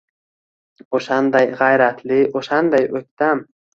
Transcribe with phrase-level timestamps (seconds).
[0.99, 3.45] O’shanday g’ayratli, o’shanday o’ktam.